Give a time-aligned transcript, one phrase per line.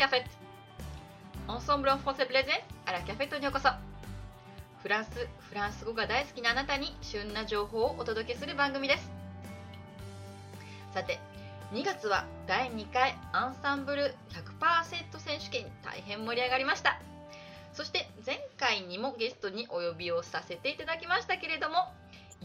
[0.00, 0.24] café.
[1.46, 2.54] Ensemble en français plaisir
[2.86, 3.68] à la café にようこそ。
[4.82, 5.10] フランス、
[5.50, 9.10] フランス語が大好きなあなたに旬な情報をお届けする番組です。
[10.94, 11.18] さて、
[11.72, 16.98] 2月は第2回アンサンブル100%選手権に大変盛り上がりました。
[17.74, 21.92] そして前回にもゲストにお呼びをさせていただきましたけれども、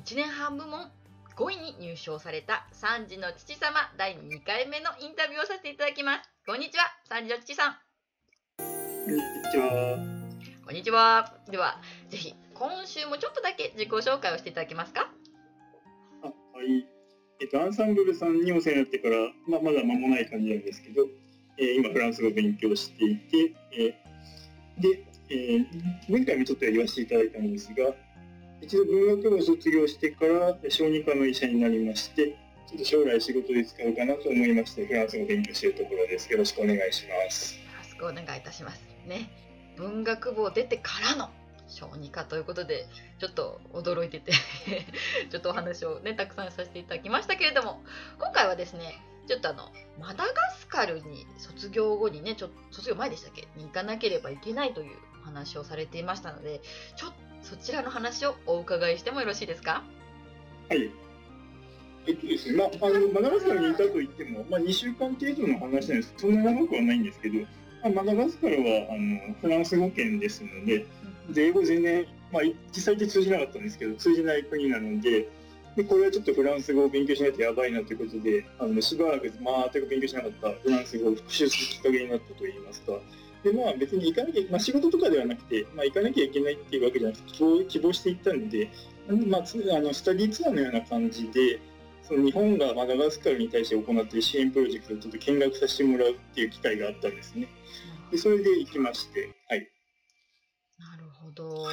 [0.03, 0.91] 1年半部門
[1.37, 6.34] 5位に入賞された3児の父様第2回目のインタビューをさせていただきます。
[6.45, 7.75] こんにちは、3児の父さん。
[8.57, 8.63] こ
[9.11, 9.97] んにちは。
[10.65, 11.33] こんにちは。
[11.49, 15.09] では、ぜひ今週もちょっとだけ自己紹介をしていただけますか？
[16.21, 16.85] あはい。
[17.41, 19.15] えっと、アンサンブルさんにお世話になってから、
[19.47, 21.07] まあ、まだ間もない感じなんですけど、
[21.57, 25.65] えー今フランス語を勉強していて、えーで、えー
[26.09, 27.93] 前回もちょっとやらせていただいたんですが、
[28.61, 36.31] 一度文学部を卒業してから小児科の医者になりまして、ちょっと将来仕事で使うかなと思いまして、フランス語を勉強しているところです。
[36.31, 37.55] よろしくお願いします。
[37.55, 38.81] よろしくお願いいたします。
[39.05, 39.29] ね。
[39.77, 41.29] 文学部を出てからの
[41.67, 42.87] 小児科ということで、
[43.19, 44.31] ちょっと驚いてて
[45.29, 47.83] ちょっとお話をね、たくさんさせていただきましたけれども、
[48.19, 53.47] 今回はですね、ちょっとあの、マダガスカルに卒業後にね、ちょ卒業前でしたっけ？
[53.55, 56.61] に行かなければいけないというお話をされていましたので、
[56.95, 59.83] ちょっとそちらの話をお伺いしてもよろしいですか？
[60.69, 60.89] はい。
[62.07, 66.13] えっとですね、まあ、あの、マダガスカルにいたといっても、まあ、2週間程度の話なんです。
[66.17, 67.47] そんな長くはないんですけど、ま
[67.85, 70.85] あ、マダガスカルは、あの、フランス語圏ですので、
[71.31, 75.27] で、英語全然、まあ、実際って通じなかったんですけど、通じない国なので、
[75.75, 82.93] で、これはちょっとフランス語を勉強しないとやばいなということで、あの、しばらくまあ全く勉強しなかったフランス語を復習するきっかけになったといいますか、
[83.43, 88.69] で、まあ別に行かなきゃ、まあ仕事とかではなくて、まあ行かなきゃいけないっていうわけじゃなくて、希望希望して行ったんで、
[89.27, 91.59] まあ、あのスタディツアーのような感じで、
[92.07, 97.47] その日本がマダガスカルに対して行っている支援プロジェクトをちょっと見学させてもらうっていう機会があったんですね。
[98.11, 99.67] で、それで行きまして、はい。
[100.77, 101.65] なるほど。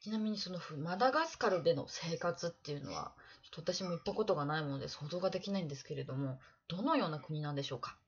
[0.00, 3.12] ちなみにそのふマダガスカルでの生活っていうのは、
[3.42, 7.98] ちょっと私も行ったことがないもので想像ができないんですけれども、どのような国なんでしょうか？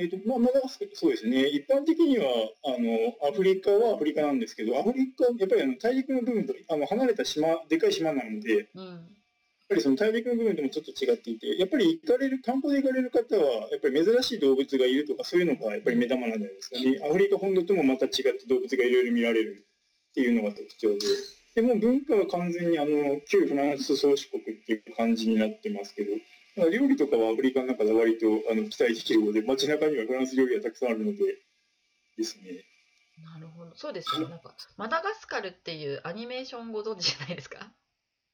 [0.00, 1.44] えっ、と、まあ、マダガスカル、そうですね。
[1.44, 2.24] 一般的には、
[2.64, 9.06] あの、アフリカはアフリカなんですけど、アフリカ、やっぱりあの大陸の部分と、あの、離れた島、でかい島なので、やっうん。
[9.68, 16.98] ぱりその大陸の部分ともちょっと違っていて、やっぱり行かれる、観光で行かれる方は、やっぱり珍しい動物がいるとか、そういうのがやっぱり目玉なんじゃないですかね。
[17.04, 19.66] アフリカ本土ともまた違って動物がいろいろ見られる
[20.10, 20.98] っていうのが特徴で。
[21.54, 26.20] でも文化は完全にあの、旧フランス宗主国っていう感じになってますけど、まあ
[26.56, 31.18] 料理とかはアフリカの中で割とあの期待できるので、街中にはフランス料理がたくさんあるので、
[32.18, 32.64] ですね。
[33.22, 33.72] なるほど。
[33.76, 34.28] そうですよね。
[34.30, 37.72] なんか、マダガスカルっていうアニメーションご存知じゃないですか？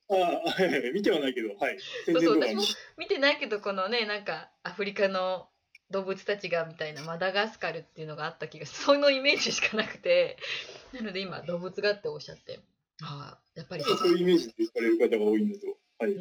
[0.09, 0.55] ああ、
[0.95, 1.79] 見てはないけど、はい。
[2.05, 2.63] 宣そうそう、私も
[2.97, 5.49] 見てないけど、このね、なんか、アフリカの
[5.91, 10.39] 動物たちがみたいなマダガスカルっていうのがあった気がそのイメージしかなくて、
[10.93, 12.61] なので今、動物がっておっしゃって、
[13.03, 13.83] ああ、やっぱり。
[13.83, 15.61] そういうイメージで行かれる方が多いのと、
[15.99, 16.15] はい。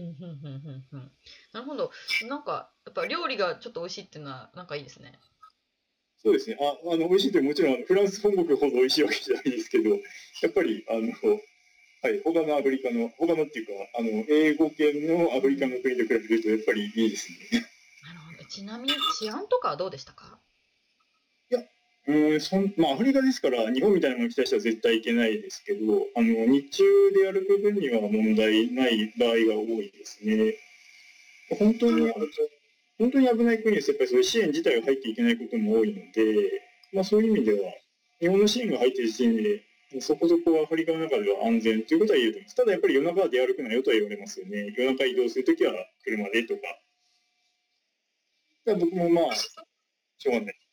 [1.54, 1.92] なるほど。
[2.28, 5.20] なんか、やっぱ料理がちょっと美味しいっていうのは、なんかいいですね。
[6.24, 6.58] そうですね。
[6.60, 11.12] あ、あの、美味しいってもちろん、フランス本国ほど美味しいわけじゃないですけど、やっぱり、あの、
[12.02, 17.66] はい、他のアフリカの、他のっていうか、あの、英語圏のアフリカの国と比べると、やっぱりいいですね。
[18.02, 18.46] なるほど。
[18.46, 20.35] ちなみに治安とかはどうでしたか？
[22.08, 30.56] うーん、そん、まあ、アフリカですから、日本みたいなもの来た人は絶対行けないですけど、あの、日中で歩く分には問題ない場合が多いですね。
[31.60, 32.12] 本当に、
[32.98, 33.92] 本当に危ない国です。
[33.92, 36.62] やっぱりそういう支援自体が入っていけないことも多いので、
[36.94, 37.72] まあそういう意味では、
[38.20, 39.64] 日本の支援が入っている時点で、
[40.02, 42.56] そこそこアフリカの中では安全ということは言えると思います。
[42.56, 44.74] ただやっぱり夜中は出歩くなよとは言われますよね。
[44.78, 45.74] 夜中移動するときは
[46.04, 46.62] 車でとか。
[48.66, 50.65] だ僕もまあ、しょうがない。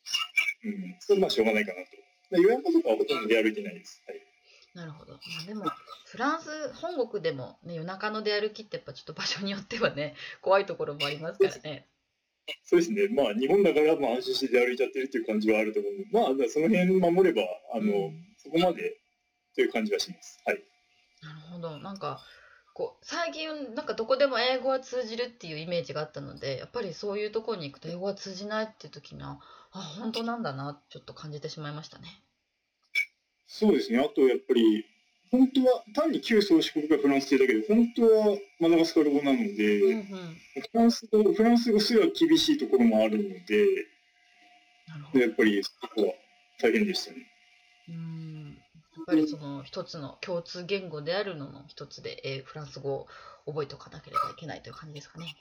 [0.63, 0.95] うん。
[0.99, 1.91] それはまあしょうがないかなと。
[1.91, 1.97] だか
[2.31, 4.03] ら夜中とかはほとんど出歩いてないです。
[4.07, 4.21] はい。
[4.73, 5.13] なるほど。
[5.13, 5.65] まあ、でも、
[6.05, 11.87] フランス本国でも、ね、夜中の出歩きってやっぱちょっと場所によってはね、怖いところもありますからね。
[12.63, 13.07] そうですね。
[13.09, 18.97] まあ日本だからまあ安心して出歩いちゃってるっていう感じはあると思うので、まあその辺守れば、あの、うんそこまで
[19.55, 20.41] という感じはします。
[20.45, 20.61] はい。
[21.21, 21.79] なるほど。
[21.79, 22.19] なんか、
[22.73, 29.39] こう、最近、なんかどこでも英語は通じるっていうイメージがあったので、やっぱりそういうところに行くと英語は通じないっていう時には、
[29.73, 30.23] あ、本当？
[30.23, 32.23] なんだな、ちょっと感じてしまいましたね。
[33.47, 33.99] そうですね。
[33.99, 34.85] あとやっぱり、
[35.31, 40.41] 本当は単に旧宗主国がフランスっていうだけで、本当はマダガスカル語なので、うんうん。
[40.61, 43.87] フランス語、フランス語すら厳しいところもあるので、
[44.87, 45.19] なるほど。
[45.19, 46.13] やっぱりそこは
[46.61, 47.27] 大変でしたね。
[47.89, 48.57] うん。
[48.95, 53.07] やっぱりその一つの共通言語であるのの一つで、えーフランス語を
[53.45, 55.35] 覚えておかなければいけないという感じですかね。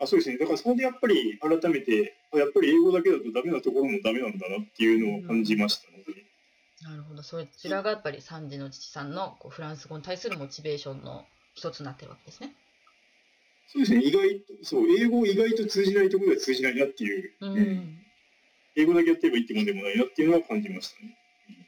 [0.00, 0.38] あそうですね。
[0.38, 6.24] だからそれでやっぱり改めて、やっぱり英語だけだとダメなところもダメなんだなっていうのを感じましたので。
[6.82, 7.22] なるほど。
[7.22, 12.54] そちらがやっぱり3時の父さんのこうフランス語に対するモチベーションの一つになってるわけですね。
[13.68, 14.02] そうですね。
[14.02, 17.98] 意外と、そう、英語意外と通じないところでは通じないなっていう、うん。
[18.74, 21.16] 英語だけやってればいいってもんでもないなっていうのは感じましたね。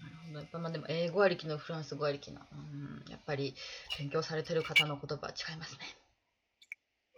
[0.00, 0.38] なるほど。
[0.40, 2.40] やっぱまあでも英語ありきのフランス語ありきな。
[2.50, 3.05] うん。
[3.11, 3.55] やっぱり
[3.99, 5.81] 勉強されてる方の言葉は違いますね。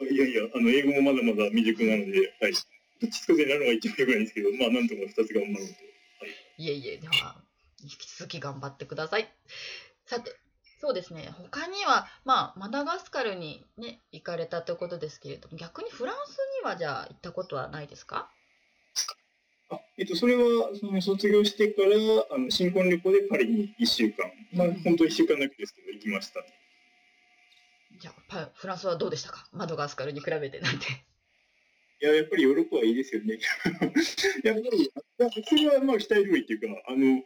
[0.00, 2.52] いやいや、あの、英語もまだまだ未熟なので、はい。
[2.52, 5.74] どっちつかずになるのが一番よくないんですけど、まあ、なんとか二つ頑張ろうと。
[6.58, 7.36] いえいえ、では、
[7.82, 9.28] 引き続き頑張ってください。
[10.06, 10.32] さて、
[10.80, 18.30] そうですね、他には、まあ、マダガスカルにね、行かれたということですけれども、逆にフランスにはじゃあ行ったことはないですか？
[19.70, 21.88] あえっと、それは、その卒業してから、
[22.30, 26.40] あの、新婚旅行でパリに1週間、まあ、本当1週間だけですけど、行きました。
[28.00, 29.46] じゃあ、パフランスはどうでしたか？
[29.52, 30.86] マダガスカルに比べてなんて。
[32.00, 33.38] いや、やっぱりヨーロッパはいいですよね。
[34.44, 37.22] やっぱり、あそれはまあ期待通りっていうか、あの、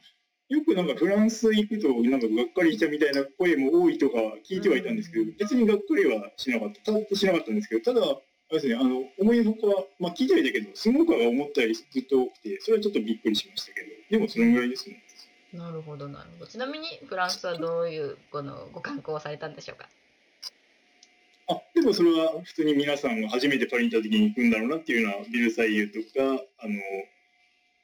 [0.48, 4.18] よくなんかフランス行くと、なんかがっかりしたみたいな声も多いとか
[4.48, 8.20] 聞いてはいたんですけど、別にがっかりはしなかった、たっとしなかったんですけど、ただ、あ
[8.52, 15.02] れですね、あの、思いのほか、まあ聞いてはいたけど、すごくは思ったよりずっと多くて、それはちょっとびっくりしましたけど、でもそのぐらいですね。
[15.52, 16.46] なるほど、なるほど。
[16.46, 19.88] ちなみに、フランスはどういうこのご観光をされたんでしょうか？
[21.48, 26.74] あ、でもそれは普通に皆さんが初めてパリに行った時に行くんだろうなっていうのは、ベルサイユとか、あの、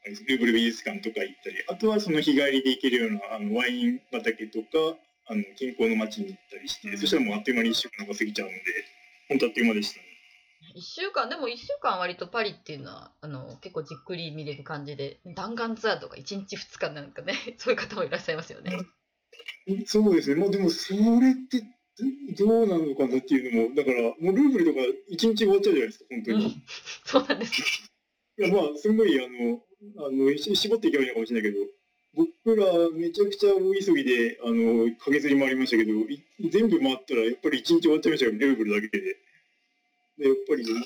[0.05, 8.61] ルーブル美術館とか行ったり、あとはその日帰りで行けるようなあのワイン畑とか、あの近郊の町に行ったりして、うんそしたらもうあっという間に1週間が過ぎちゃうので、
[9.31, 10.05] 本当あっという間でしたね。
[10.77, 18.73] 1週間、でも1週間割とパリっていうのは、あの、結構じっくり見れる感じで、弾丸ツアーとか1日2日なんかね、 そういう方もいらっしゃいますよね。
[19.87, 21.63] そうですね、まあでもそれって
[22.37, 24.81] どどうなのかなっていうのも、だからもうルーブルとか
[25.13, 26.45] 1日終わっちゃうじゃないですか、本当に。
[26.45, 26.63] うん、
[27.05, 27.91] そうなんです。
[28.39, 29.63] いやまあ、すごい、あの、
[30.07, 31.67] あの、し絞っていけばいいのかもしれないけど、
[32.45, 39.01] 僕らめちゃくちゃ大急ぎで、あの、駆けずり回りましたけど、い全部回ったらやっぱり一日終わっちゃいましたよ、ルーブルだけで。
[40.19, 40.85] で、やっぱり、うん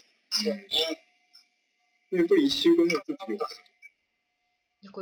[2.10, 3.22] やっぱり一週間ぐらい経って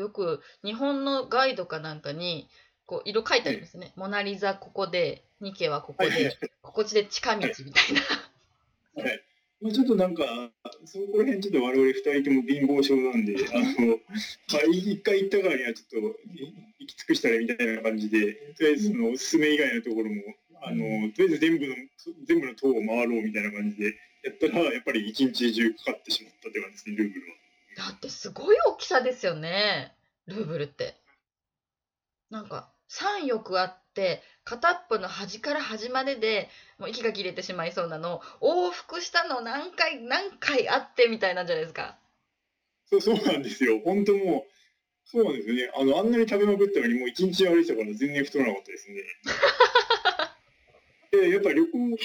[0.01, 2.49] よく日本のガイドかなんかに、
[2.87, 3.93] こう色書いてありますね。
[3.97, 9.03] モナリザここで、ニケはここはいはいで、ここで近道みたいな。
[9.03, 9.23] はい。
[9.61, 10.25] まあ、ちょっとなんか、
[10.85, 15.97] そこら辺ちょっと我々二人とも貧乏症なんで、あの、まあ、一回行ったからにはちょっと
[16.35, 20.23] い行き尽くしたらみたいな感じで、とりあえずそのおすすめ以外のところも、
[20.63, 21.75] あの、とりあえず全部の、
[22.25, 27.91] 全部の塔を回ろうみたいな感じでやったら、やっぱり一日中かかってしまったって感じですね、ルーブルは。
[27.91, 29.95] だってすごい大きさですよね。
[30.27, 30.97] ルーブルって。
[32.31, 36.49] なんか3翼あって、片っぽの端から端までで
[36.79, 41.99] もう息が切れてしまいそうなのを往復したの何回何回あってみたいなんじゃないですか。
[42.89, 43.81] そう、そうなんですよ。
[43.85, 44.57] 本当もう、
[45.05, 45.71] そうなんですよね。
[45.77, 49.03] あの、あんなに食べまくったのに、もう一日歩いてたから全然太らなかったですね。
[51.11, 51.97] で、やっぱり旅行、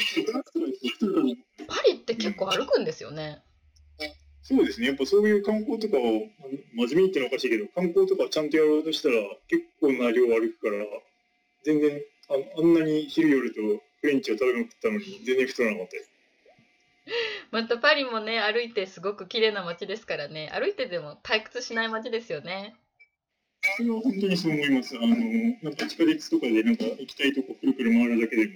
[1.68, 3.44] パリって結構歩くんですよね。
[4.44, 4.88] そうですね。
[4.88, 6.30] やっぱそういう観光とかを、真面
[6.76, 9.16] 目に言ってのはおかしいけど、観光とかちゃんとやろうとしたら、
[9.48, 10.84] 結構な量歩くから、
[11.64, 13.62] 全然あ、あんなに昼夜と
[14.02, 16.12] フレンチを食べまくったのに、全然太らなかったです。
[17.52, 22.76] またパリもね歩いてすごく綺麗な街ですからね歩いてでも退屈しない街ですよね。
[23.78, 24.98] それは本当にそう思います。
[24.98, 25.08] あの、
[25.62, 28.52] なんか地下鉄とかでなんか行きたいとこくるくる回るだけでも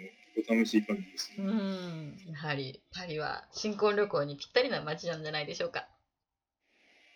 [0.47, 5.87] 楽しい感じです、うーんやはりパリは新婚旅行にぴったりな街なんじゃないでしょうか。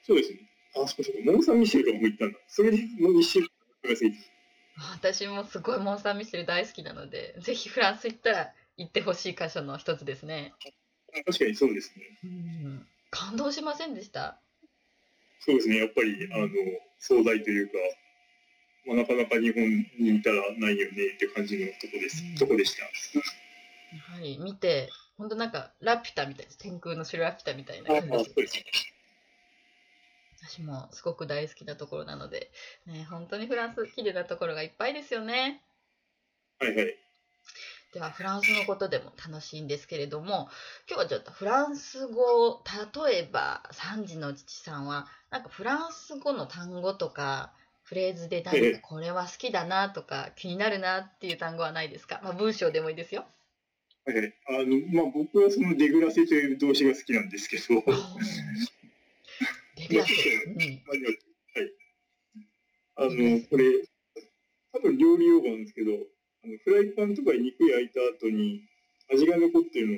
[0.03, 0.39] そうですね。
[0.75, 1.23] あ、そうそう。
[1.25, 2.39] モン・サン・ミシェルも行ったんだ。
[2.47, 3.47] それでもう一週間
[3.83, 4.17] が過ぎて。
[4.91, 10.53] 私もすごいモン・サン・ミシェル大好きなのでぜひフランス行ったら行ってほしい箇所の一つですね。
[11.25, 12.03] 確かにそうですね。
[12.23, 14.39] うん感動しませんでした？
[15.41, 15.77] そうですね。
[15.77, 16.47] やっぱり、あの、
[16.99, 17.73] 壮大というか、
[18.89, 19.63] まあ、なかなか日本
[19.99, 22.23] にいたらないよねって感じのとこです。
[22.23, 22.83] うんとこでした。
[22.83, 22.89] や
[24.15, 28.65] はり見て本当なんかラピュタみたい天空の城ラピュタみたいな感じですね。
[30.41, 32.49] 私もすごく大好きなところなので、
[32.87, 35.61] ね、本当にフランス綺麗なところがいっぱいですよね。
[36.59, 36.95] はいはい。
[37.93, 40.49] ではフランスのことでも楽しいんですけれども
[40.87, 42.61] 今日はちょっとフランス語
[43.07, 47.51] 例えば3時の父さんはなんかフランス語の単語とか
[47.89, 53.25] フレーズで何かこれは好きだなとか気になるなっていう単語はないですか、まあ、文章でもいいですよ。
[54.05, 54.33] はいはい。
[54.47, 57.81] あの、まあ、僕はそのデグラセという動詞が好きなんですけど、
[59.75, 60.11] デビュアス、
[60.45, 61.17] うん、はい。
[62.97, 63.65] あの、これ、
[64.71, 65.93] 多分料理用語なんですけど、
[66.43, 68.61] あのフライパンとかに肉焼いた後に
[69.11, 69.97] 味が残ってるのを、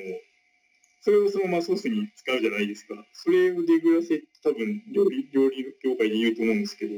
[1.01, 2.95] それをそのままソースに使うじゃないですか。
[3.11, 6.95] それをデグラセって多分料理、料理業界で言うと思うんですけど、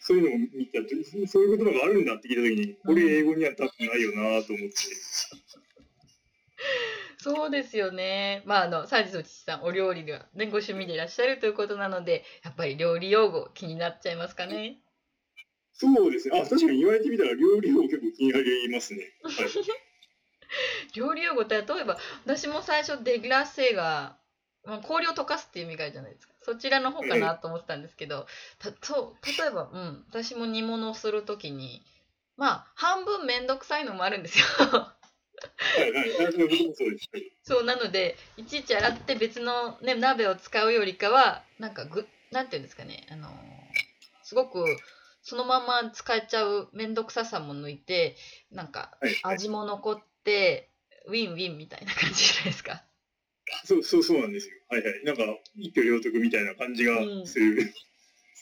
[0.00, 0.88] そういうのを見たと
[1.26, 4.74] そういう言葉があるんだって聞いたときに、これ英語には多分ないよなと思って。
[7.18, 8.42] そうですよね。
[8.46, 14.80] まあ、あの、サージスお父さん、お料理が、ね、ご趣味でいらっしゃるということなので、やっぱり料理用語気になっちゃいますかね。
[15.72, 16.40] そうですね。
[16.40, 19.12] あ、確かに言われてみたら料理用語結構気になりますね。
[19.22, 19.48] はい、
[20.94, 24.18] 料理用語って例えば私も最初デグラッセが、
[24.64, 28.26] まあ、氷を溶かすっていう意味があるじゃないですかそちらの方かなと思ってたんですけど、
[28.58, 31.82] たと例えば、うん、私も煮物をする時に
[32.38, 34.44] まあ半分面倒くさいのもあるんですよ。
[37.44, 43.28] そうなのでいちいち洗って別の、ね、鍋を使うよりかはなんかぐなんていうんですかねあの
[44.24, 44.64] すごく
[45.22, 48.16] そのまま使えちゃう面倒くささも抜いて
[48.50, 50.68] なんか味も残っって
[51.06, 52.82] ウィンウィンみたいな感じじゃないですか。
[53.68, 54.54] そうそうそうなんですよ。
[54.70, 55.04] はいはい。
[55.04, 56.94] なんか一挙両得みたいな感じが
[57.26, 57.74] する。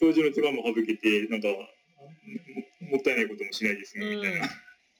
[0.01, 4.49] うん、掃除の手間も省けて、なんかもったいないこともしないですね、みたいな。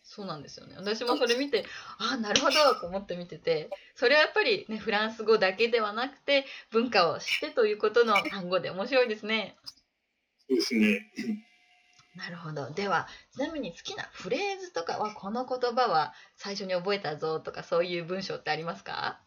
[0.03, 0.75] そうなんですよね。
[0.77, 1.65] 私もそれ見て、
[1.99, 9.57] ああ、なるほどと思って見てて、それはやっぱりね、フランス語だけではなくて、文化を知ってということの単語で面白いですね。
[10.49, 11.13] そうですね。
[12.17, 12.71] なるほど。
[12.71, 19.21] では、ちなみに好きなフレーズとかは、この言葉は最初に覚えたぞとか、そういう文章ってありますか？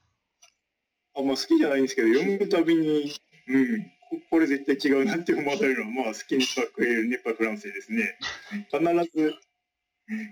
[1.16, 3.12] あまあ、好きじゃないんですけど、読むたびに、
[3.48, 3.92] うん、
[4.30, 8.18] これ絶対違うなって思われるのは、まあ、好きにパクエル、ネパフランセですね。
[8.72, 8.80] 必
[9.14, 9.36] ず、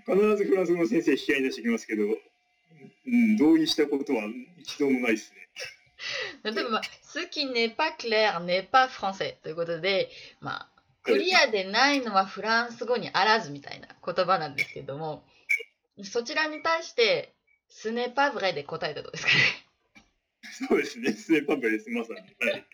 [0.06, 4.24] 必ずフランス語の先生引き合いに出してきますけど、うん、同意したことは
[4.58, 5.48] 一度もないですね。
[6.44, 10.68] 例えば、好き n'est pas clair n'est pas français ということで、まあ、
[11.02, 15.24] クリアでないのはフランス語にあらずみたいな言葉なんですけども、
[16.04, 17.32] そちらに対して、
[17.68, 19.38] スネパブレで答えたとですかね。
[20.66, 22.20] そうですね、スネパブレです、まさに。
[22.20, 22.66] はい、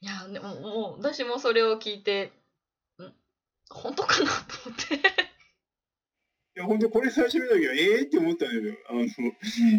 [0.00, 2.32] いや、でも、もう、私もそれを聞いて、
[3.00, 3.12] ん？
[3.70, 4.34] 本当かなと
[4.66, 4.94] 思って。
[4.96, 4.98] い
[6.54, 9.06] や、本当これ最初見た時は、ええー、って思ったんだけど、あの、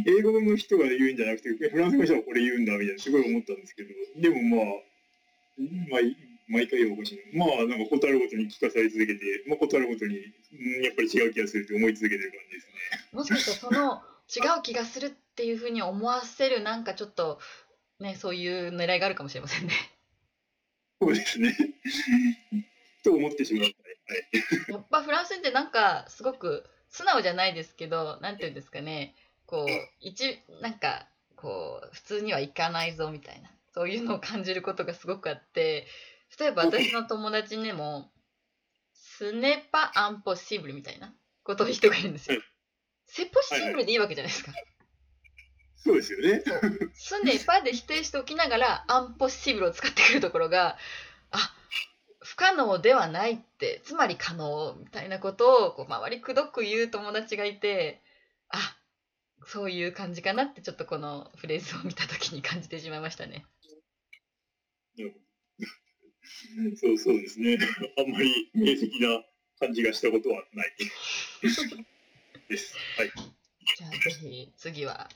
[0.08, 4.65] 英語の人が言うんじゃなくて、フランスの人がこれ言うんだ、みたいな、すごい思ったんですけど、でもまあ、
[5.89, 6.01] まあ、
[6.48, 12.74] 毎回おかしいまあなんかことあるごとに聞かされ続けて、まあ、ことあるごとに、うん、やっぱり違う気がするって思い続けてる感じですね。
[13.13, 14.01] もしかしたらその
[14.36, 17.39] 違う気がするっていうふうに思わせるなんかちょっと
[18.00, 19.74] ねそういう狙いがあるかもしれませんね。
[21.01, 21.55] そうですね。
[23.03, 23.75] と思ってしまう、はい。
[24.71, 29.67] やっぱフランスってなんかすごく素直じゃないですけどなんていうんですかねこう
[30.00, 35.88] 一なんかこう普通にはいかないぞみたいなそういうのを感じることがすごくあって
[36.38, 38.12] 例えば私の友達にも、
[38.93, 42.41] スネパアンポシブルみたいなことを人がいるんですよ。
[43.19, 44.53] セポシブルでいいわけじゃないですか。
[45.75, 46.41] そうですよね。
[46.93, 50.77] スネパで否定しておきながら、アンポシブルを使ってくるところが、
[51.31, 51.53] あ
[52.21, 58.01] 不可能ではないって、つまり可能みたいなことをこう周りくどく言う友達がいて、
[58.49, 58.57] あ
[59.45, 63.45] そういう感じかなってちょっとこのフレーズを見た時に感じてしまいましたね。
[66.75, 67.57] そうそうですね。
[67.97, 69.23] あんまり明晰な
[69.59, 70.73] 感じがしたことはない
[72.49, 72.75] です。
[72.97, 73.11] はい。
[73.77, 75.07] じゃあぜひ次は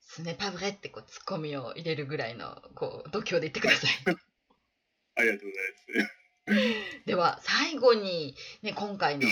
[0.00, 3.90] スネパブレってこうツッコミを入れるぐらいのこう度胸で言ってください。
[5.16, 5.56] ありがとうご
[5.96, 6.12] ざいます。
[7.06, 9.28] では最後にね今回の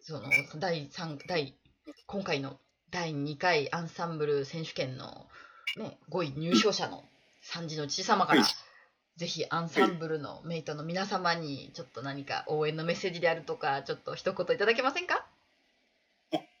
[0.00, 1.54] その第三第
[2.06, 2.58] 今回の
[2.90, 5.28] 第2回アンサンブル選手権の
[5.76, 7.04] ね5位入賞者の
[7.42, 8.50] 三児の父様から、はい
[9.16, 15.14] ぜひアンサンブルのメイトの皆様にちょっと何か応援のメッセージであるとかちょっと一言いただけませんか？
[15.18, 15.33] あ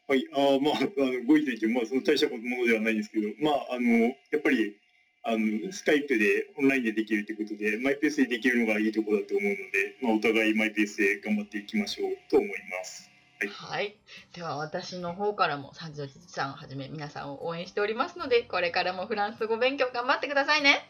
[0.06, 4.76] はいあまああのご意見まあその大したものではないんですけどまああのやっぱり
[5.24, 13.10] あのスカイプでオンラインでできるということでマイペースでできるのがいいところだと思うので、まあ、お互いマイペースで頑張っていきましょうと思います。
[13.40, 13.96] はい、はい、
[14.34, 20.86] では私の方からも三条さんをはじめ皆さんを応援しておりますのでこれからもフランス語勉強頑張ってくださいね。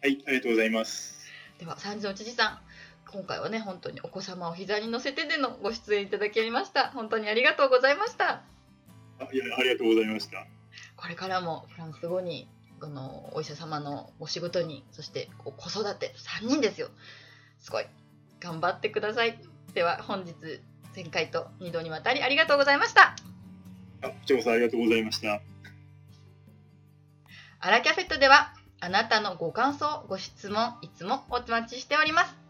[0.00, 1.22] はい、ありがとうございます。
[1.62, 2.58] では、三条知事さん、
[3.12, 6.90] 今回はね、本当にお子様を膝に乗せてでのご出演いただきました。
[6.92, 8.42] 本当にありがとうございました。
[9.20, 10.46] あいやありがとうございました。
[10.96, 12.48] これからもフランス語に、
[12.80, 16.88] このお医者様のお仕事に、そして子育て、3人ですよ。
[17.60, 17.86] すごい。
[18.40, 19.38] 頑張ってください。
[19.74, 20.34] では、本日、
[20.96, 23.14] 前回と2度にわたりありがとうございました。
[24.00, 25.42] あ、こちらこそありがとうございました。
[27.60, 32.41] アラキャフェットでは、あなたのご感想、ご質問、いつもお待ちしております。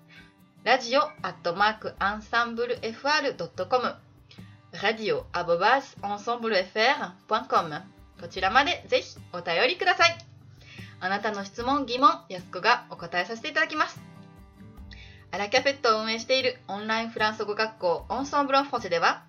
[0.64, 3.97] ラジオアットマークアンサンブル FR.com
[4.81, 7.83] ラジオアボバスアンサンブル FR.com
[8.21, 10.16] こちらまでぜひお便りください。
[11.00, 14.00] あなたの質問、疑問、やすこがお答えさせていただきます。
[15.33, 19.25] アラキャペットを運営しているオンラインフランス語学校オンソンブロンフォセでは、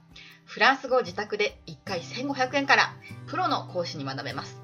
[0.45, 2.93] フランス語を自宅で1回1500円から
[3.25, 4.61] プロの講師に学べます。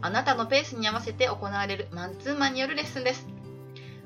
[0.00, 3.26] あなたのペースに合わせて行われるマンツーマンによるレッスンです。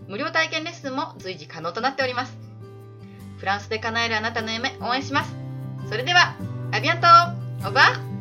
[0.08, 2.36] 無料体験レッスンも随時可能となっております。
[3.38, 5.34] フランスで叶えるあなたの夢応援します。
[5.88, 6.36] それでは、
[6.72, 7.06] アビアント
[7.68, 8.15] オバー